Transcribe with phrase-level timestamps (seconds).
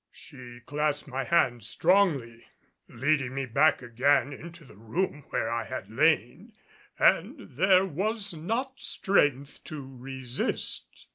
[0.11, 2.47] She clasped my hand strongly,
[2.89, 6.53] leading me back again into the room where I had lain.
[6.97, 11.05] And there was not strength to resist.